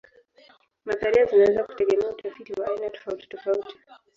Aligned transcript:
Nadharia 0.85 1.25
zinaweza 1.25 1.63
kutegemea 1.63 2.07
utafiti 2.09 2.53
wa 2.61 2.67
aina 2.67 2.89
tofautitofauti. 2.89 3.77